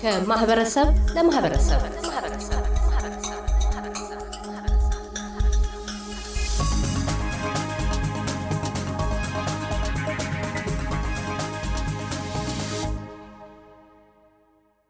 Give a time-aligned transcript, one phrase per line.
[0.00, 1.80] ከማህበረሰብ ለማህበረሰብ።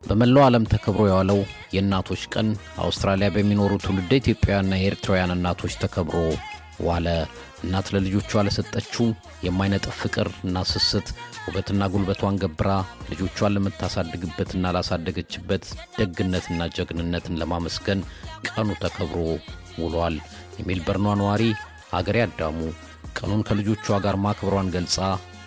[0.03, 1.39] በመላው ዓለም ተከብሮ የዋለው
[1.75, 2.49] የእናቶች ቀን
[2.85, 6.17] አውስትራሊያ በሚኖሩ ትውልደ ኢትዮጵያውያንና የኤርትራውያን እናቶች ተከብሮ
[6.87, 7.07] ዋለ።
[7.63, 9.07] እናት ለልጆቿ ለሰጠችው
[9.47, 11.09] የማይነጥፍ ፍቅር እና ስስት
[11.47, 12.71] ውበትና ጉልበቷን ገብራ
[13.11, 15.65] ልጆቿን ለምታሳድግበትና ላሳደገችበት
[15.99, 18.03] ደግነትና ጀግንነትን ለማመስገን
[18.49, 19.21] ቀኑ ተከብሮ
[19.83, 20.17] ውሏል።
[20.59, 21.43] የሜልበርኗ ነዋሪ
[21.99, 22.59] አገሬ አዳሙ
[23.19, 24.97] ቀኑን ከልጆቿ ጋር ማክበሯን ገልጻ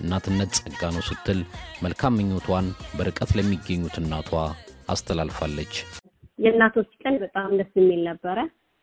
[0.02, 1.39] እናትነት ጸጋ ነው ስትል
[1.84, 2.67] መልካም ምኞቷን
[2.98, 4.31] በርቀት ለሚገኙት እናቷ
[4.94, 5.73] አስተላልፋለች።
[6.39, 8.38] የእናቶች ቀን በጣም ደስ የሚል ነበረ።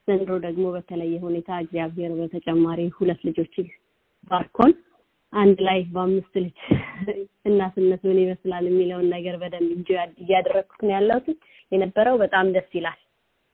[0.09, 3.55] ዘንድሮ ደግሞ በተለየ ሁኔታ እግዚአብሔር በተጨማሪ ሁለት ልጆች
[4.31, 4.73] ባርኮን
[5.33, 6.59] አንድ ላይ በአምስት ልጅ
[7.48, 9.89] እናትነት ምን ይመስላል የሚለውን ነገር በደንብ እንጂ
[10.23, 11.27] እያደረግኩት ነው ያለሁት
[11.73, 12.98] የነበረው በጣም ደስ ይላል።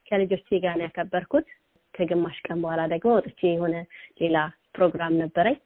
[0.09, 1.47] ከልጆቼ ጋር ነው ያከበርኩት።
[1.95, 3.75] ከግማሽ ቀን በኋላ ደግሞ ወጥቼ የሆነ
[4.21, 4.37] ሌላ
[4.75, 5.57] ፕሮግራም ነበረኝ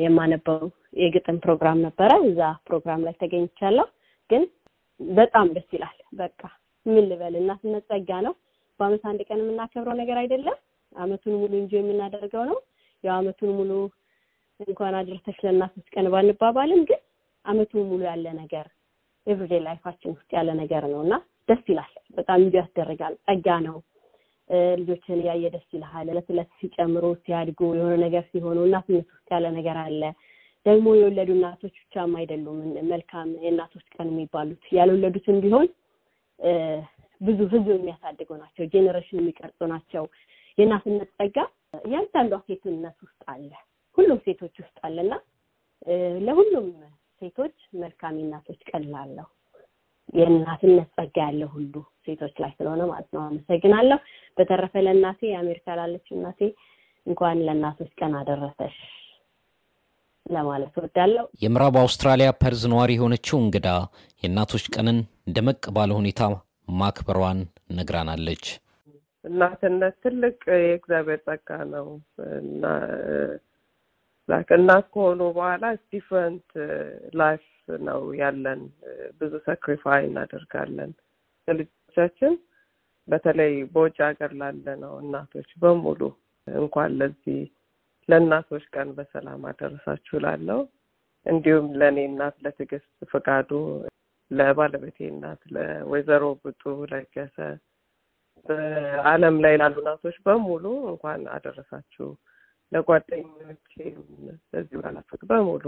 [0.00, 0.62] የማነበው
[1.00, 3.86] የግጥም ፕሮግራም ነበረ። እዛ ፕሮግራም ላይ ተገኝቻለሁ።
[4.30, 4.44] ግን
[5.00, 6.40] በጣም ደስ ይላል። በቃ
[6.86, 8.34] ምን ልበል፣ እናትነት ጸጋ ነው።
[8.80, 10.58] በአመት አንድ ቀን የምናከብረው ነገር አይደለም።
[10.96, 12.58] አመቱን ሙሉ እንጂ የምናደርገው ነው።
[13.04, 13.72] ያው አመቱን ሙሉ
[14.60, 17.00] እንኳን አድርሰሽ ለእናቶች ቀን ባንባባልም ግን
[17.44, 18.66] አመቱን ሙሉ ያለ ነገር
[19.26, 21.14] everyday life ኣችን ውስጥ ያለ ነገር ነው እና
[21.48, 23.76] ደስ ይላል። በጣም እንጂ ያስደርጋል። ጸጋ ነው።
[24.78, 29.76] ልጆችን እያየ ደስ ይልሃል። እለት እለት ሲጨምሩ ሲያድጉ የሆነ ነገር ሲሆኑ እናትነት ውስጥ ያለ ነገር
[29.82, 30.02] አለ።
[30.66, 32.58] ደግሞ የወለዱ እናቶች ብቻም አይደሉም
[32.90, 35.68] መልካም የእናቶች ቀን የሚባሉት ያልወለዱትም ቢሆን
[37.20, 40.04] ብዙ ህዝብ የሚያሳድጉ ናቸው። generation የሚቀርጹ ናቸው።
[40.58, 41.36] የእናትነት ጸጋ
[41.80, 43.50] እያንዳንዷ ሴትነት ውስጥ አለ፣
[43.98, 45.12] ሁሉም ሴቶች ውስጥ አለና
[46.26, 46.66] ለሁሉም
[47.20, 49.26] ሴቶች መልካም የእናቶች ቀን ላለሁ
[50.14, 53.98] የእናትነት ጸጋ ያለ ሁሉ ሴቶች ላይ ስለሆነ ማለት ነው። አመሰግናለሁ።
[54.36, 56.40] በተረፈ ለእናቴ የአሜሪካ ላለችው እናቴ
[57.06, 58.76] እንኳን ለእናቶች ቀን አደረሰሽ
[60.26, 63.68] ለማለት እወዳለሁ። የምዕራብ አውስትራሊያ ፐርዝ ነዋሪ የሆነችው እንግዳ
[64.22, 64.98] የእናቶች ቀንን
[65.30, 66.22] ደመቅ ባለ ሁኔታ
[66.78, 67.40] ማክበሯን
[67.76, 68.44] ነግራናለች።
[69.24, 71.86] እናትነት ትልቅ የእግዚአብሔር ጸጋ ነው
[72.40, 72.64] እና
[74.52, 76.48] እናት ከሆኑ በኋላ different
[77.20, 77.44] life
[77.82, 78.60] ነው ያለን።
[79.20, 80.92] ብዙ sacrifice እናደርጋለን
[81.48, 82.34] ለልጆቻችን።
[83.08, 86.00] በተለይ በውጭ ሀገር ላለ ነው እናቶች በሙሉ
[86.46, 87.40] እንኳን ለዚህ
[88.08, 90.60] ለእናቶች ቀን በሰላም አደረሳችሁ ላለው
[91.26, 93.50] እንዲሁም ለእኔ እናት ለትዕግስት ፍቃዱ፣
[94.30, 97.36] ለባለቤቴ እናት ለወይዘሮ ብጡ ለገሰ፣
[98.46, 102.08] በዓለም ላይ ላሉ እናቶች በሙሉ እንኳን አደረሳችሁ
[102.72, 103.72] ለጓደኞቼ
[104.52, 105.64] በዚህ ባላፈቅ በሙሉ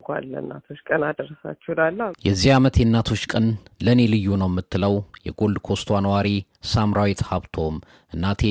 [0.00, 3.46] እንኳን ለእናቶች ቀን አደረሳችሁ እላለሁ። የዚህ ዓመት የእናቶች ቀን
[3.86, 4.94] ለእኔ ልዩ ነው የምትለው
[5.26, 6.28] የጎልድ ኮስቷ ነዋሪ
[6.72, 7.76] ሳምራዊት ሀብቶም
[8.12, 8.42] እናቴ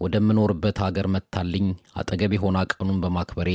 [0.00, 1.68] ወደምኖርበት ሀገር መታልኝ
[2.00, 3.50] አጠገቤ ሆና ቀኑን በማክበሬ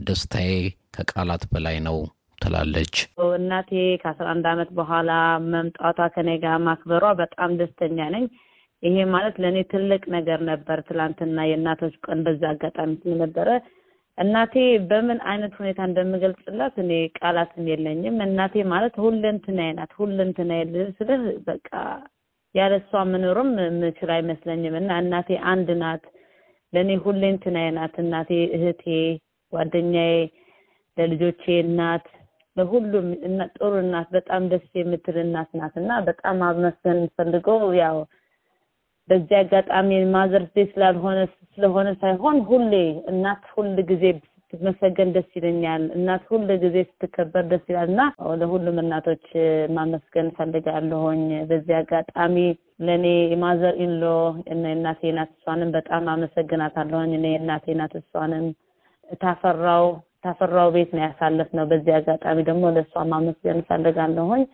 [0.00, 0.50] ደስታዬ
[0.96, 1.98] ከቃላት በላይ ነው
[2.38, 2.94] ትላለች።
[3.36, 3.70] እናቴ
[4.02, 5.10] ከአስራ አንድ ዓመት በኋላ
[5.52, 8.26] መምጣቷ ከኔ ጋር ማክበሯ በጣም ደስተኛ ነኝ።
[8.82, 13.48] ይሄ ማለት ለእኔ ትልቅ ነገር ነበር። ትላንትና የእናቶች ቀን በዛ አጋጣሚ ስለነበረ
[14.18, 14.54] እናቴ
[14.90, 20.62] በምን አይነት ሁኔታ እንደምገልጽላት እኔ ቃላትም የለኝም። እናቴ ማለት ሁለንትናዬ ናት። ሁለንትናዬ
[20.98, 21.70] ስልህ በቃ
[22.54, 26.04] ያለ እሷ መኖርም የምችል አይመስለኝም እና እናቴ አንድ ናት።
[26.72, 28.84] ለእኔ ሁለንትናዬ ናት። እናቴ እህቴ፣
[29.52, 30.14] ጓደኛዬ፣
[30.96, 32.06] ለልጆቼ እናት፣
[32.56, 33.08] ለሁሉም
[33.54, 37.98] ጥሩ እናት፣ በጣም ደስ የምትል እናት ናት እና በጣም አመስገን ፈልገው ያው
[39.08, 41.18] በዚህ አጋጣሚ ማዘርስ ዴይ ስላልሆነ
[41.50, 42.72] ስለሆነ ሳይሆን ሁሌ
[43.10, 44.04] እናት ሁል ጊዜ
[44.52, 48.02] ስትመሰገን ደስ ይለኛል። እናት ሁል ጊዜ ስትከበር ደስ ይላል እና
[48.40, 49.24] ለሁሉም እናቶች
[49.76, 52.36] ማመስገን ፈልጋለሁኝ። በዚህ አጋጣሚ
[52.80, 54.04] ለእኔ የማዘር ኢንሎ
[54.46, 58.46] እና የእናቴ ናት፣ እሷንም በጣም አመሰግናታለሁኝ። እኔ የእናቴ ናት፣ እሷንም
[59.22, 59.86] ታፈራው
[60.26, 64.44] ታፈራው ቤት ነው ያሳለፍነው። በዚህ አጋጣሚ ደግሞ ለእሷ ማመስገን ፈልጋለሁኝ።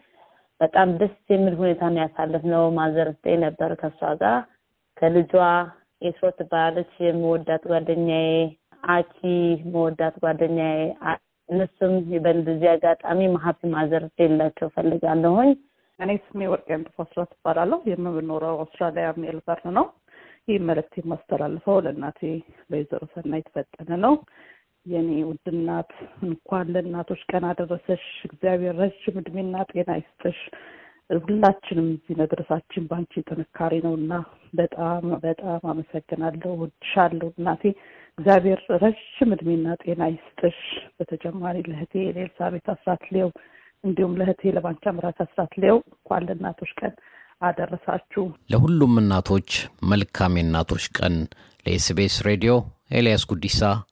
[0.61, 4.37] በጣም ደስ የሚል ሁኔታ ነው ያሳለፍነው። ማዘርስ ዴይ ነበር ከእሷ ጋር
[4.97, 5.33] ከልጇ
[6.03, 8.31] የስሮ ትባላለች የምወዳት ጓደኛዬ
[8.93, 9.19] አኪ
[9.73, 10.79] መወዳት ጓደኛዬ
[11.49, 15.51] እነሱም በዚህ አጋጣሚ ሀፒ ማዘርስ ዴይ ላቸው ፈልጋለሁኝ።
[15.99, 19.87] እኔ ስሜ ወርቅ ንጥፎስሮ ትባላለሁ። የምኖረው አውስትራሊያ ሜልበርን ነው።
[20.49, 22.21] ይህ መልእክት የማስተላልፈው ለእናቴ
[22.63, 24.15] ለወይዘሮ ሰናይት ፈጠነ ነው።
[24.87, 25.91] የኔ ውድ እናት
[26.27, 30.39] እንኳን ለእናቶች ቀን አደረሰሽ። እግዚአብሔር ረዥም እድሜና ጤና ይስጥሽ።
[31.21, 34.13] ሁላችንም እዚህ መድረሳችን በአንቺ ጥንካሬ ነው እና
[34.55, 37.63] በጣም በጣም አመሰግናለሁ። ወድሻለሁ እናቴ።
[38.19, 40.59] እግዚአብሔር ረዥም እድሜና ጤና ይስጥሽ።
[40.97, 43.29] በተጨማሪ ለእህቴ ለኤልሳቤት አስራት ሌው
[43.85, 46.93] እንዲሁም ለእህቴ ለባንቻ ምራት አስራት ሌው እንኳን ለእናቶች ቀን
[47.43, 49.51] አደረሳችሁ። ለሁሉም እናቶች
[49.93, 51.15] መልካም የእናቶች ቀን።
[51.67, 52.53] ለ SBS ሬዲዮ
[52.93, 53.61] ኤልያስ ጉዲሳ